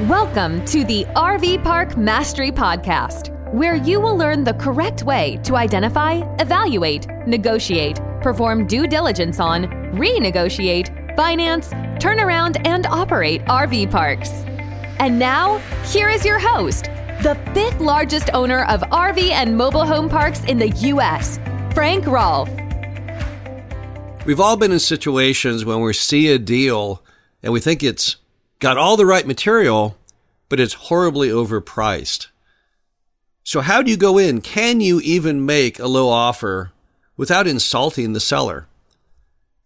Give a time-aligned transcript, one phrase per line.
[0.00, 5.54] Welcome to the RV Park Mastery Podcast, where you will learn the correct way to
[5.54, 11.70] identify, evaluate, negotiate, perform due diligence on, renegotiate, finance,
[12.02, 14.30] turn around, and operate RV parks.
[14.98, 16.86] And now, here is your host,
[17.22, 21.38] the fifth largest owner of RV and mobile home parks in the U.S.,
[21.72, 22.50] Frank Rolfe.
[24.26, 27.00] We've all been in situations when we see a deal
[27.44, 28.16] and we think it's
[28.58, 29.96] got all the right material,
[30.48, 32.28] but it's horribly overpriced.
[33.42, 34.40] So how do you go in?
[34.40, 36.72] Can you even make a low offer
[37.16, 38.66] without insulting the seller?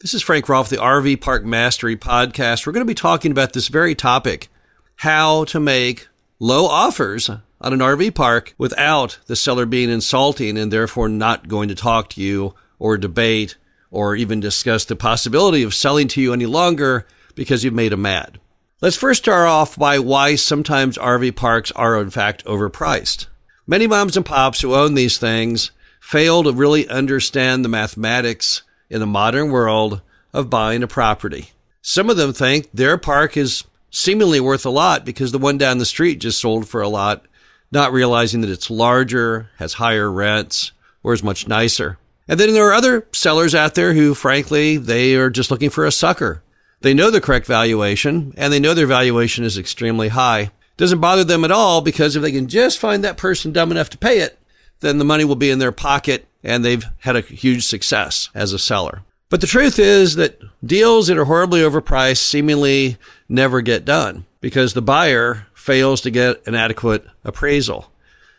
[0.01, 2.67] This is Frank Rolfe, the RV Park Mastery podcast.
[2.67, 4.49] We're going to be talking about this very topic,
[4.97, 6.09] how to make
[6.39, 11.69] low offers on an RV park without the seller being insulting and therefore not going
[11.69, 13.57] to talk to you or debate
[13.91, 18.03] or even discuss the possibility of selling to you any longer because you've made them
[18.03, 18.39] mad.
[18.81, 23.27] Let's first start off by why sometimes RV parks are in fact overpriced.
[23.67, 29.01] Many moms and pops who own these things fail to really understand the mathematics in
[29.01, 30.01] the modern world
[30.33, 31.51] of buying a property.
[31.83, 35.79] Some of them think their park is seemingly worth a lot because the one down
[35.79, 37.25] the street just sold for a lot,
[37.73, 40.71] not realizing that it's larger, has higher rents,
[41.03, 41.99] or is much nicer.
[42.29, 45.85] And then there are other sellers out there who, frankly, they are just looking for
[45.85, 46.45] a sucker.
[46.81, 50.51] They know the correct valuation and they know their valuation is extremely high.
[50.77, 53.91] Doesn't bother them at all because if they can just find that person dumb enough
[53.91, 54.39] to pay it,
[54.81, 58.53] then the money will be in their pocket and they've had a huge success as
[58.53, 59.03] a seller.
[59.29, 62.97] But the truth is that deals that are horribly overpriced seemingly
[63.29, 67.93] never get done because the buyer fails to get an adequate appraisal.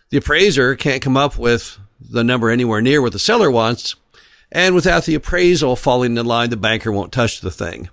[0.09, 3.95] The appraiser can't come up with the number anywhere near what the seller wants.
[4.51, 7.89] And without the appraisal falling in line, the banker won't touch the thing.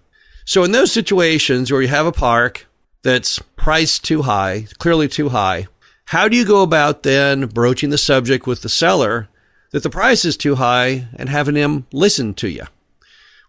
[0.49, 2.69] So in those situations where you have a park
[3.03, 5.67] that's priced too high, clearly too high,
[6.05, 9.29] how do you go about then broaching the subject with the seller
[9.73, 12.63] that the price is too high and having him listen to you?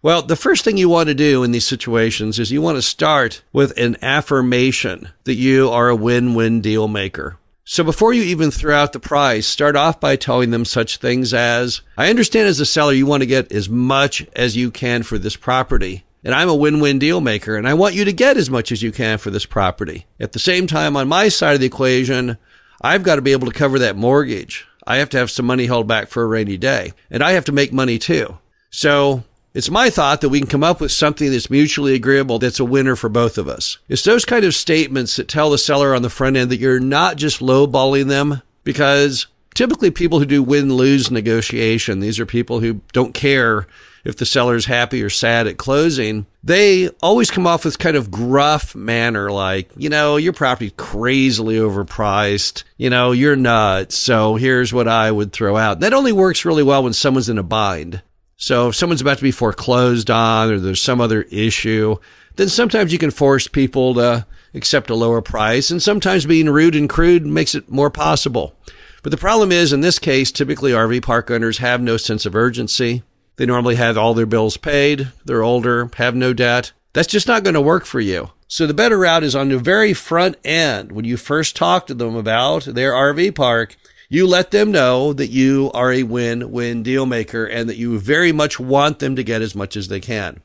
[0.02, 2.82] Well, the first thing you want to do in these situations is you want to
[2.82, 7.36] start with an affirmation that you are a win-win deal maker.
[7.64, 11.32] So before you even throw out the price, start off by telling them such things
[11.32, 15.04] as, I understand as a seller you want to get as much as you can
[15.04, 18.36] for this property and I'm a win-win deal maker and I want you to get
[18.36, 20.06] as much as you can for this property.
[20.18, 22.38] At the same time, on my side of the equation,
[22.80, 24.66] I've got to be able to cover that mortgage.
[24.86, 27.44] I have to have some money held back for a rainy day and I have
[27.46, 28.38] to make money too.
[28.70, 29.24] So
[29.54, 32.64] it's my thought that we can come up with something that's mutually agreeable that's a
[32.64, 33.78] winner for both of us.
[33.88, 36.80] It's those kind of statements that tell the seller on the front end that you're
[36.80, 42.60] not just lowballing them because typically people who do win lose negotiation, these are people
[42.60, 43.66] who don't care
[44.04, 48.10] if the seller's happy or sad at closing, they always come off with kind of
[48.10, 52.64] gruff manner, like, you know, your property's crazily overpriced.
[52.76, 53.96] You know, you're nuts.
[53.96, 55.80] So here's what I would throw out.
[55.80, 58.02] That only works really well when someone's in a bind.
[58.36, 61.96] So if someone's about to be foreclosed on or there's some other issue,
[62.36, 65.70] then sometimes you can force people to accept a lower price.
[65.70, 68.54] And sometimes being rude and crude makes it more possible.
[69.02, 72.36] But the problem is, in this case, typically RV park owners have no sense of
[72.36, 73.02] urgency.
[73.38, 75.12] They normally have all their bills paid.
[75.24, 76.72] They're older, have no debt.
[76.92, 78.30] That's just not going to work for you.
[78.48, 80.90] So the better route is on the very front end.
[80.90, 83.76] When you first talk to them about their RV park,
[84.08, 88.32] you let them know that you are a win-win deal maker and that you very
[88.32, 90.40] much want them to get as much as they can.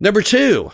[0.00, 0.72] Number two,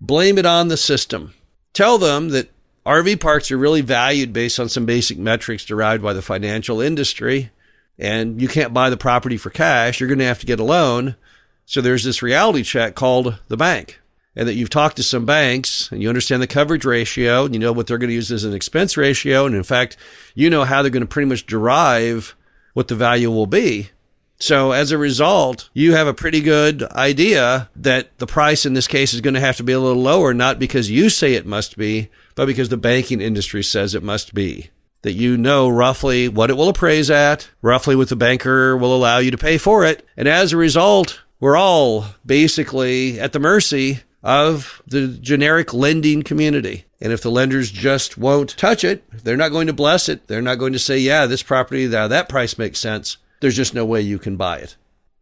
[0.00, 1.34] blame it on the system.
[1.72, 2.50] Tell them that
[2.84, 7.50] RV parks are really valued based on some basic metrics derived by the financial industry
[7.98, 10.64] and you can't buy the property for cash, you're going to have to get a
[10.64, 11.16] loan.
[11.64, 14.00] So there's this reality check called the bank.
[14.38, 17.58] And that you've talked to some banks and you understand the coverage ratio and you
[17.58, 19.46] know what they're going to use as an expense ratio.
[19.46, 19.96] And in fact,
[20.34, 22.36] you know how they're going to pretty much derive
[22.74, 23.90] what the value will be.
[24.38, 28.86] So as a result, you have a pretty good idea that the price in this
[28.86, 31.46] case is going to have to be a little lower, not because you say it
[31.46, 34.68] must be, but because the banking industry says it must be
[35.06, 39.18] that you know roughly what it will appraise at, roughly what the banker will allow
[39.18, 40.04] you to pay for it.
[40.16, 46.86] And as a result, we're all basically at the mercy of the generic lending community.
[47.00, 50.26] And if the lenders just won't touch it, they're not going to bless it.
[50.26, 53.16] They're not going to say, yeah, this property, that, that price makes sense.
[53.40, 54.74] There's just no way you can buy it.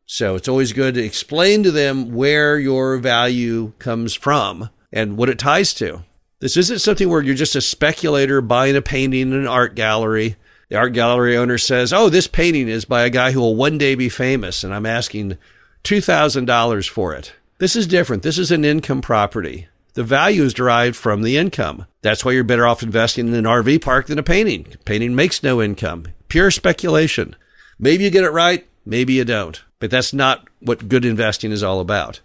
[0.07, 5.29] So it's always good to explain to them where your value comes from and what
[5.29, 6.05] it ties to.
[6.44, 10.37] This isn't something where you're just a speculator buying a painting in an art gallery.
[10.69, 13.79] The art gallery owner says, Oh, this painting is by a guy who will one
[13.79, 15.38] day be famous, and I'm asking
[15.85, 17.32] $2,000 for it.
[17.56, 18.23] This is different.
[18.23, 19.69] This is an income property.
[19.94, 21.87] The value is derived from the income.
[22.02, 24.67] That's why you're better off investing in an RV park than a painting.
[24.85, 26.08] Painting makes no income.
[26.29, 27.37] Pure speculation.
[27.79, 29.62] Maybe you get it right, maybe you don't.
[29.79, 32.20] But that's not what good investing is all about.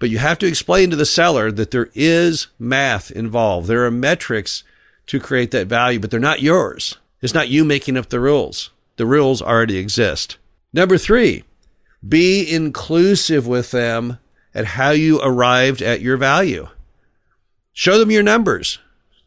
[0.00, 3.68] But you have to explain to the seller that there is math involved.
[3.68, 4.64] There are metrics
[5.06, 6.96] to create that value, but they're not yours.
[7.20, 8.70] It's not you making up the rules.
[8.96, 10.38] The rules already exist.
[10.72, 11.44] Number three,
[12.06, 14.18] be inclusive with them
[14.54, 16.68] at how you arrived at your value.
[17.72, 18.78] Show them your numbers.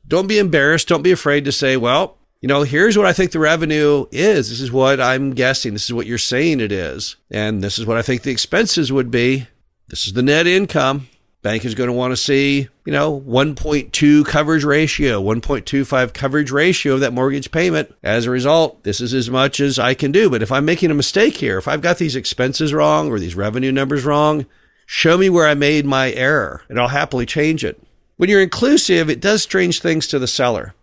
[0.07, 0.87] Don't be embarrassed.
[0.87, 4.49] Don't be afraid to say, well, you know, here's what I think the revenue is.
[4.49, 5.73] This is what I'm guessing.
[5.73, 7.15] This is what you're saying it is.
[7.31, 9.47] And this is what I think the expenses would be.
[9.93, 11.07] This is the net income.
[11.43, 16.95] Bank is going to want to see, you know, 1.2 coverage ratio, 1.25 coverage ratio
[16.95, 17.93] of that mortgage payment.
[18.01, 20.31] As a result, this is as much as I can do.
[20.31, 23.35] But if I'm making a mistake here, if I've got these expenses wrong or these
[23.35, 24.47] revenue numbers wrong,
[24.87, 27.79] show me where I made my error and I'll happily change it.
[28.17, 30.73] When you're inclusive, it does strange things to the seller.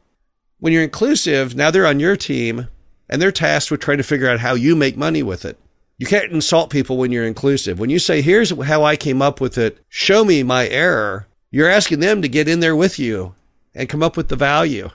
[0.61, 2.69] When you're inclusive, now they're on your team
[3.09, 5.59] and they're tasked with trying to figure out how you make money with it.
[6.01, 7.79] You can't insult people when you're inclusive.
[7.79, 11.69] When you say, here's how I came up with it, show me my error, you're
[11.69, 13.35] asking them to get in there with you
[13.75, 14.89] and come up with the value.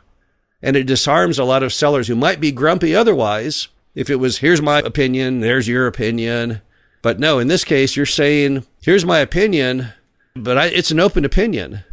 [0.64, 3.68] And it disarms a lot of sellers who might be grumpy otherwise.
[3.94, 6.62] If it was, here's my opinion, there's your opinion.
[7.04, 9.90] But no, in this case, you're saying, here's my opinion,
[10.36, 11.84] but I, it's an open opinion.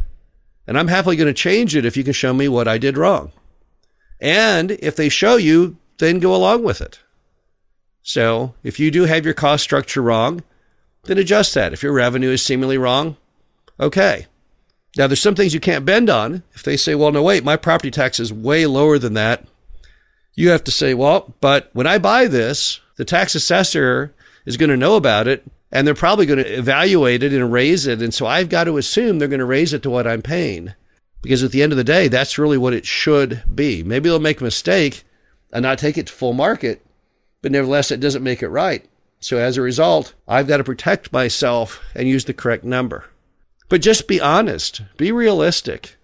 [0.65, 2.97] And I'm happily going to change it if you can show me what I did
[2.97, 3.31] wrong.
[4.19, 6.97] And if they show you, then go along with it.
[8.03, 10.43] So if you do have your cost structure wrong,
[11.05, 11.73] then adjust that.
[11.73, 13.17] If your revenue is seemingly wrong,
[13.79, 14.27] okay.
[14.97, 16.43] Now there's some things you can't bend on.
[16.53, 19.47] If they say, well, no, wait, my property tax is way lower than that,
[20.35, 24.13] you have to say, well, but when I buy this, the tax assessor
[24.45, 27.87] is going to know about it and they're probably going to evaluate it and raise
[27.87, 28.01] it.
[28.01, 30.73] And so I've got to assume they're going to raise it to what I'm paying
[31.21, 33.81] because at the end of the day, that's really what it should be.
[33.81, 35.03] Maybe they'll make a mistake
[35.51, 36.82] and not take it to full market,
[37.43, 38.83] but nevertheless, it doesn't make it right.
[39.19, 43.05] So as a result, I've got to protect myself and use the correct number.
[43.69, 45.97] But just be honest, be realistic.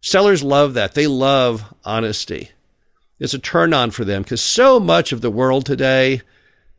[0.00, 0.94] Sellers love that.
[0.94, 2.50] They love honesty.
[3.20, 6.22] It's a turn on for them because so much of the world today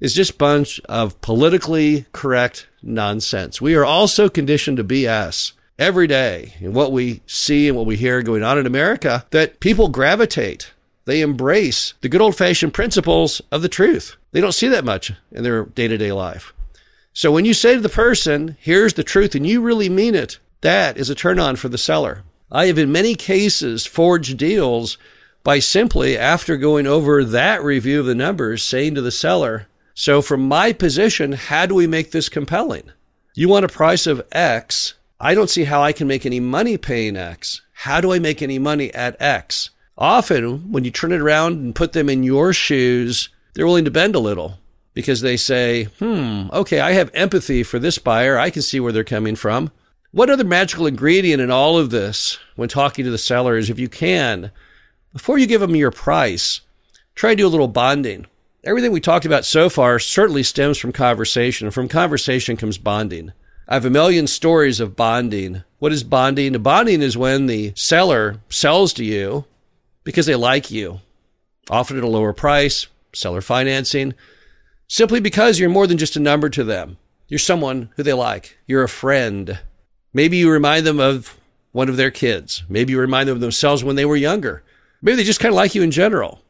[0.01, 3.61] is just a bunch of politically correct nonsense.
[3.61, 7.95] We are also conditioned to BS every day in what we see and what we
[7.95, 10.72] hear going on in America that people gravitate
[11.05, 14.15] they embrace the good old fashioned principles of the truth.
[14.31, 16.53] They don't see that much in their day to day life.
[17.13, 20.39] So when you say to the person, here's the truth, and you really mean it,
[20.61, 22.23] that is a turn on for the seller.
[22.51, 24.97] I have in many cases forged deals
[25.43, 30.21] by simply, after going over that review of the numbers, saying to the seller, so
[30.21, 32.91] from my position, how do we make this compelling?
[33.35, 34.93] You want a price of X.
[35.19, 37.61] I don't see how I can make any money paying X.
[37.73, 39.69] How do I make any money at X?
[39.97, 43.91] Often, when you turn it around and put them in your shoes, they're willing to
[43.91, 44.57] bend a little
[44.93, 48.37] because they say, hmm, okay, I have empathy for this buyer.
[48.37, 49.71] I can see where they're coming from.
[50.11, 53.89] What other magical ingredient in all of this when talking to the sellers, if you
[53.89, 54.51] can,
[55.11, 56.61] before you give them your price,
[57.15, 58.27] try to do a little bonding.
[58.63, 61.67] Everything we talked about so far certainly stems from conversation.
[61.67, 63.33] And from conversation comes bonding.
[63.67, 65.63] I have a million stories of bonding.
[65.79, 66.61] What is bonding?
[66.61, 69.45] Bonding is when the seller sells to you
[70.03, 70.99] because they like you,
[71.69, 74.13] often at a lower price, seller financing,
[74.87, 76.97] simply because you're more than just a number to them.
[77.27, 78.57] You're someone who they like.
[78.67, 79.59] You're a friend.
[80.13, 81.37] Maybe you remind them of
[81.71, 82.63] one of their kids.
[82.69, 84.63] Maybe you remind them of themselves when they were younger.
[85.01, 86.41] Maybe they just kind of like you in general.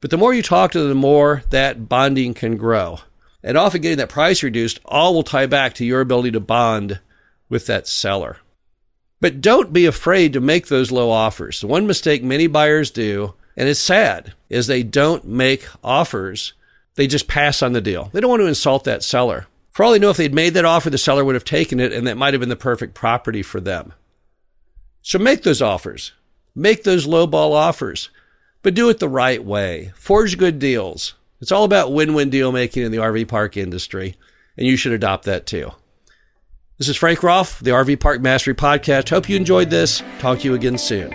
[0.00, 2.98] But the more you talk to them, the more that bonding can grow.
[3.42, 7.00] And often getting that price reduced all will tie back to your ability to bond
[7.48, 8.38] with that seller.
[9.20, 11.60] But don't be afraid to make those low offers.
[11.60, 16.52] The one mistake many buyers do, and it's sad, is they don't make offers.
[16.96, 18.10] They just pass on the deal.
[18.12, 19.46] They don't want to insult that seller.
[19.70, 21.92] For all they know, if they'd made that offer, the seller would have taken it,
[21.92, 23.92] and that might have been the perfect property for them.
[25.02, 26.12] So make those offers.
[26.54, 28.08] Make those lowball offers,
[28.62, 29.92] but do it the right way.
[29.94, 31.14] Forge good deals.
[31.40, 34.16] It's all about win win deal making in the RV park industry,
[34.56, 35.72] and you should adopt that too.
[36.78, 39.08] This is Frank Rolfe, the RV Park Mastery Podcast.
[39.08, 40.02] Hope you enjoyed this.
[40.18, 41.08] Talk to you again soon.